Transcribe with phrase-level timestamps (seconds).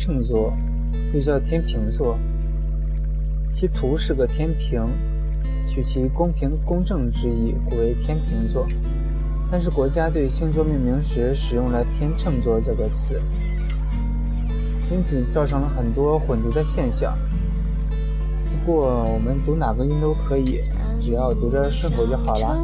[0.00, 0.50] 秤座，
[1.12, 2.18] 又叫天平座，
[3.52, 4.82] 其图是个天平，
[5.68, 8.66] 取其公平公正之意，故为天平座。
[9.50, 13.20] 但是国家对星座命名时使用了天秤座这个词，
[14.90, 17.14] 因此造成了很多混读的现象。
[17.90, 20.62] 不过我们读哪个音都可以，
[21.02, 22.56] 只要读着顺口就好了。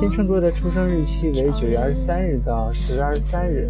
[0.00, 3.68] 天秤座的出生日期为九月二十三日到十月二十三日，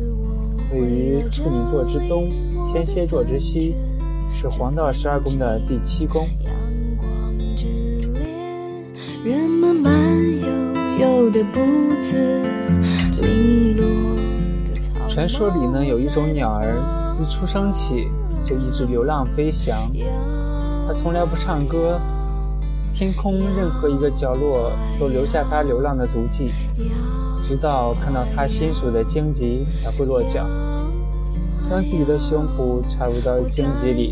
[0.73, 2.31] 位于处女座之东，
[2.73, 3.75] 天蝎座之西，
[4.33, 6.27] 是黄道十二宫的第七宫。
[15.09, 18.09] 传说里呢，有一种鸟儿，自出生起
[18.45, 19.91] 就一直流浪飞翔，
[20.87, 22.01] 它从来不唱歌。
[22.97, 26.51] 天空任何一个角落都留下它流浪的足迹，
[27.47, 30.47] 直到看到他心属的荆棘才会落脚，
[31.69, 34.11] 将自己的胸脯插入到荆棘里，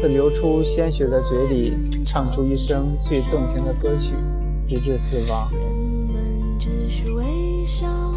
[0.00, 4.14] 在流出鲜血的嘴里唱出一声最动听的歌曲，
[4.66, 5.50] 直至死亡。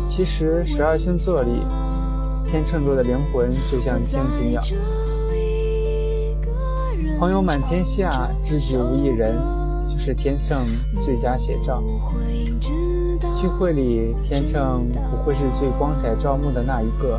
[0.09, 1.51] 其实，十二星座里，
[2.49, 4.61] 天秤座的灵魂就像荆棘鸟，
[7.19, 9.35] 朋友满天下，知己无一人。
[9.89, 10.63] 就是天秤
[11.03, 11.83] 最佳写照。
[13.39, 17.17] 聚会里，天秤不会是最光彩照目的那一个，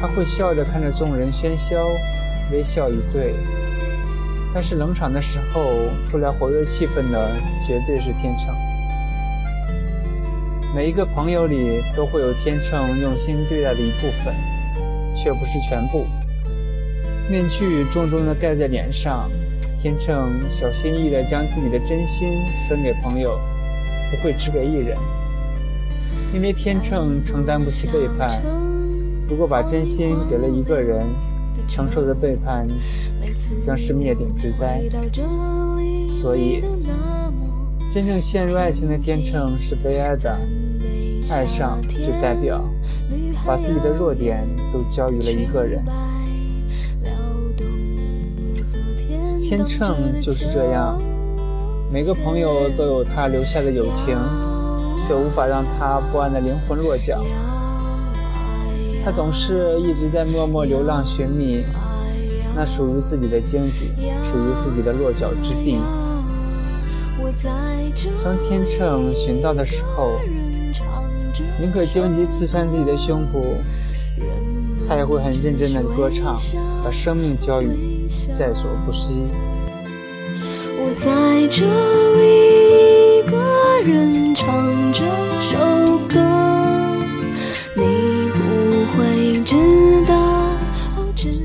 [0.00, 1.86] 他会笑着看着众人喧嚣，
[2.50, 3.36] 微笑以对。
[4.52, 5.62] 但是冷场的时候，
[6.10, 7.30] 出来活跃气氛的
[7.64, 8.52] 绝对是天秤。
[10.74, 14.34] 每一个朋友里都会有天秤用心对待的一部分，
[15.14, 16.06] 却不是全部。
[17.30, 19.30] 面具重重地盖在脸上。
[19.80, 23.38] 天秤小心翼翼地将自己的真心分给朋友，
[24.10, 24.96] 不会只给一人，
[26.32, 28.40] 因为天秤承担不起背叛。
[29.28, 31.06] 如果把真心给了一个人，
[31.66, 32.68] 承受的背叛
[33.64, 34.82] 将是灭顶之灾。
[36.20, 36.62] 所以，
[37.92, 40.36] 真正陷入爱情的天秤是悲哀的。
[41.30, 42.62] 爱上就代表
[43.46, 45.82] 把自己的弱点都交予了一个人。
[49.42, 51.00] 天秤就是这样，
[51.94, 54.18] 每个朋友都有他留下的友情，
[55.06, 57.24] 却无法让他不安的灵魂落脚。
[59.04, 61.64] 他总是一直在默默流浪寻觅
[62.56, 63.92] 那属于自己的荆棘，
[64.28, 65.78] 属于自己的落脚之地。
[68.24, 70.18] 当天秤寻到的时候，
[71.60, 73.54] 宁可荆棘刺穿自己的胸脯，
[74.88, 76.34] 他也会很认真的歌唱，
[76.82, 78.08] 把生命交予。
[78.36, 79.22] 在所不惜。
[80.86, 83.38] 我在这里一个
[83.90, 85.00] 人唱这
[85.40, 85.56] 首
[86.06, 86.20] 歌，
[87.74, 90.14] 你不会知道。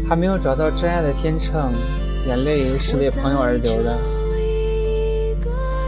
[0.09, 1.71] 还没有找到真爱的天秤，
[2.27, 3.97] 眼泪是为朋友而流的，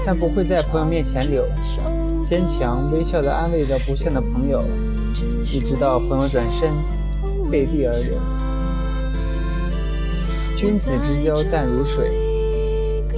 [0.05, 1.43] 但不会在朋友面前流。
[2.25, 4.63] 坚强微笑的安慰着不幸的朋友，
[5.45, 6.71] 一直到朋友转身，
[7.51, 8.17] 背地而流。
[10.55, 12.20] 君子之交淡如水，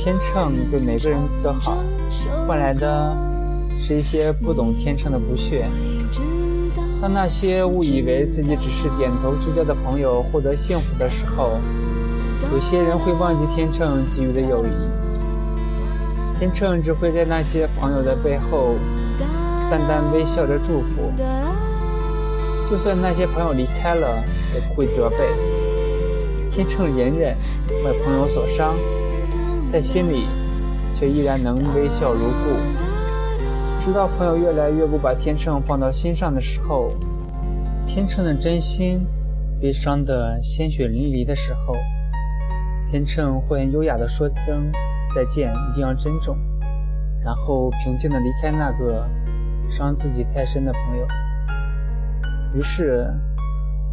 [0.04, 1.78] 天秤对每个人都好，
[2.46, 3.16] 换来的
[3.80, 5.66] 是一些不懂天秤的不屑。
[7.02, 11.58] 当那些误以为自己只是点头之交的朋友获得幸福的时候，
[12.52, 16.38] 有些人会忘记天秤给予的友谊。
[16.38, 18.76] 天秤只会在那些朋友的背后
[19.72, 21.14] 淡淡微笑着祝福，
[22.70, 24.22] 就算那些朋友离开了，
[24.54, 25.18] 也不会责备。
[26.52, 27.38] 天秤隐忍，
[27.86, 28.76] 为朋友所伤，
[29.74, 30.28] 在心里
[30.94, 33.82] 却依然能微笑如故。
[33.82, 36.92] 直到朋友越来越不把天秤放到心上的时候，
[37.88, 39.04] 天秤的真心
[39.60, 41.74] 被伤得鲜血淋漓的时候，
[42.92, 44.72] 天秤会很优雅地说声
[45.12, 46.38] 再见，一定要珍重，
[47.24, 49.10] 然后平静地离开那个
[49.72, 51.08] 伤自己太深的朋友。
[52.54, 53.12] 于是，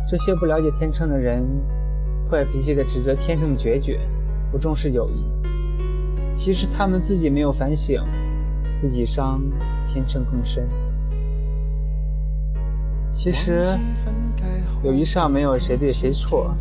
[0.07, 1.43] 这些不了解天秤的人。
[2.31, 3.99] 坏脾气的指责天秤决绝，
[4.53, 5.25] 不重视友谊。
[6.37, 8.03] 其实他们自己没有反省，
[8.77, 9.41] 自己伤
[9.93, 10.67] 天秤更深。
[13.13, 13.79] 其实
[14.83, 16.55] 友谊上没有谁对谁错，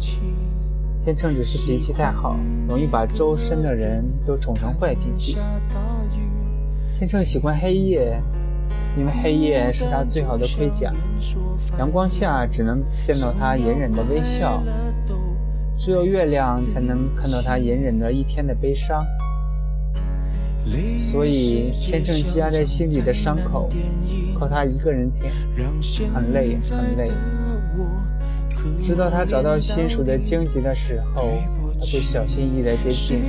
[1.06, 2.38] 天秤只是脾气太好，
[2.68, 5.38] 容易把周身的人都宠成坏脾气。
[6.98, 8.21] 天秤喜欢黑夜，
[8.98, 10.92] 因为黑夜是他最好的盔甲，
[11.77, 14.62] 阳光下只能见到他隐忍的微笑。
[15.77, 19.01] 只有月亮才能看到他隐忍的一天的悲伤，
[20.97, 23.69] 所以天秤积压在心里的伤口，
[24.39, 25.31] 靠他一个人舔，
[26.13, 27.09] 很累很累。
[28.83, 31.38] 直到他找到心属的荆棘的时候，
[31.73, 33.19] 才会小心翼翼地接近。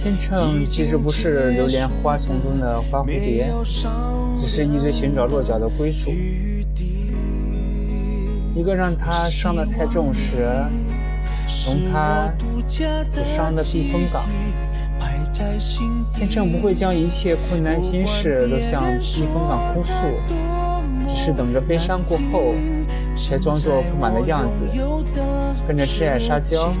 [0.00, 3.46] 天秤其实不是流连花丛中的花蝴蝶，
[4.36, 6.10] 只是一直寻找落脚的归属。
[8.54, 10.48] 一个让他伤得太重时，
[11.66, 12.62] 容他不
[13.36, 14.24] 伤的避风港。
[16.12, 19.92] 天秤不会将一切困难心事都向避风港哭诉，
[21.14, 22.54] 只是等着悲伤过后，
[23.16, 24.60] 才装作不满的样子，
[25.66, 26.74] 跟着挚爱撒娇，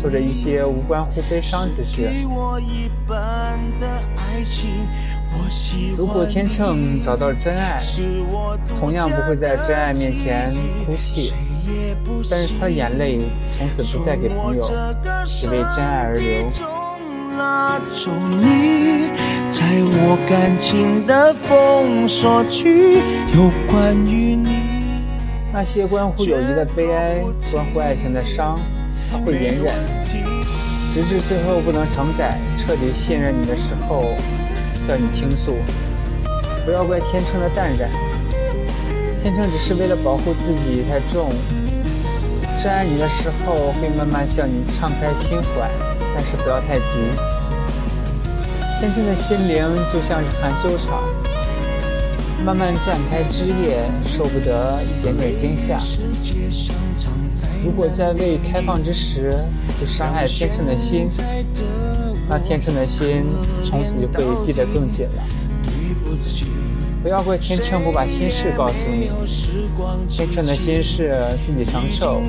[0.00, 2.10] 做着一些无关乎悲伤之事。
[5.96, 7.78] 如果天秤找到真爱，
[8.80, 10.54] 同样不会在真爱面前
[10.86, 11.34] 哭泣，
[12.30, 13.20] 但是他的眼泪
[13.50, 14.62] 从此不再给朋友，
[15.26, 16.46] 只为真爱而流。
[25.52, 28.58] 那些关乎友谊的悲哀，关乎爱情的伤，
[29.10, 29.74] 他会隐忍，
[30.94, 34.14] 直至最后不能承载，彻底信任你的时候。
[34.86, 35.52] 向你倾诉，
[36.64, 37.90] 不要怪天秤的淡然。
[39.28, 41.30] 天秤只是为了保护自己太重，
[42.56, 45.70] 深爱你的时候会慢慢向你敞开心怀，
[46.14, 46.94] 但是不要太急。
[48.80, 51.02] 天秤的心灵就像是含羞草，
[52.42, 55.78] 慢慢绽开枝叶，受不得一点点惊吓。
[57.62, 59.34] 如果在未开放之时
[59.78, 61.06] 就伤害天秤的心，
[62.26, 63.26] 那天秤的心
[63.62, 65.22] 从此就会闭得更紧了。
[67.02, 69.10] 不要怪天秤不把心事告诉你，
[70.08, 71.14] 天秤的心事
[71.46, 72.20] 自己承受，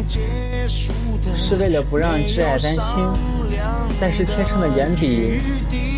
[1.35, 3.03] 是为了不让挚爱担心。
[3.99, 5.39] 但是天秤的眼底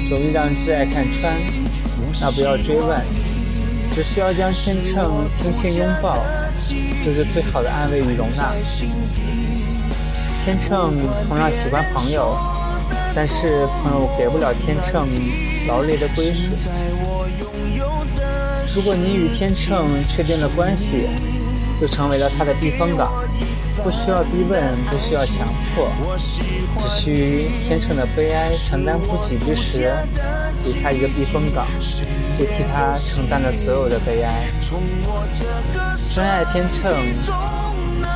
[0.09, 1.35] 容易让挚爱看穿，
[2.21, 2.99] 那不要追问，
[3.93, 6.17] 只需要将天秤轻轻拥抱，
[7.05, 8.53] 就是最好的安慰与容纳。
[10.45, 10.93] 天秤
[11.27, 12.37] 同样喜欢朋友。
[13.13, 15.05] 但是朋友给不了天秤
[15.67, 16.55] 劳累的归属。
[18.75, 21.07] 如果您与天秤确定了关系，
[21.79, 23.11] 就成为了他的避风港，
[23.83, 25.89] 不需要逼问，不需要强迫，
[26.79, 29.91] 只需天秤的悲哀承担不起之时，
[30.63, 31.67] 给他一个避风港，
[32.37, 34.47] 就替他承担了所有的悲哀。
[36.13, 36.91] 真爱天秤。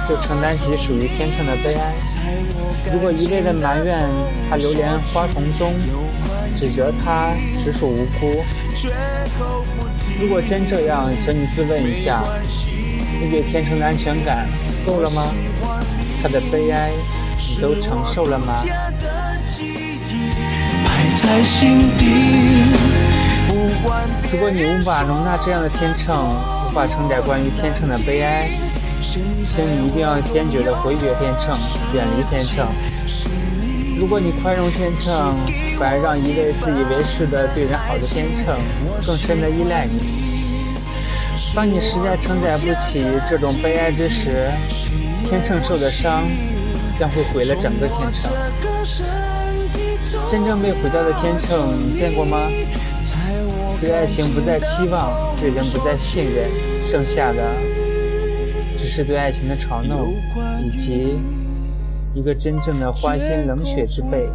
[0.07, 1.93] 就承担起属于天秤的悲哀。
[2.93, 4.07] 如果一味的埋怨
[4.49, 5.73] 他流连花丛中，
[6.55, 8.43] 指责他实属无辜。
[10.19, 12.23] 如果真这样，请你自问一下：
[13.19, 14.47] 你给天秤的安全感
[14.85, 15.33] 够了吗？
[16.21, 16.91] 他的悲哀
[17.37, 18.55] 你都承受了吗？
[24.31, 26.35] 如果你无法容纳这样的天秤，
[26.69, 28.49] 无法承载关于天秤的悲哀。
[29.45, 31.55] 请你一定要坚决地回绝天秤，
[31.93, 32.65] 远离天秤。
[33.97, 35.37] 如果你宽容天秤，
[35.79, 38.57] 反而让一位自以为是的对人好的天秤
[39.05, 39.99] 更深地依赖你。
[41.55, 44.49] 当你实在承载不起这种悲哀之时，
[45.25, 46.23] 天秤受的伤
[46.99, 48.31] 将会毁了整个天秤。
[50.29, 52.37] 真正被毁掉的天秤，你见过吗？
[53.79, 56.49] 对爱情不再期望，对人不再信任，
[56.89, 57.74] 剩下的。
[58.97, 60.13] 是对爱情的嘲弄，
[60.63, 61.19] 以及
[62.13, 64.25] 一个真正的花心冷血之辈。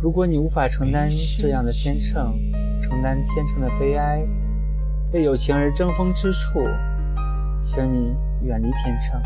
[0.00, 1.06] 如果你无法承担
[1.38, 2.34] 这样的天秤，
[2.80, 4.26] 承担天秤的悲哀，
[5.12, 6.66] 为有情而争锋之处，
[7.60, 9.20] 请你远离天秤。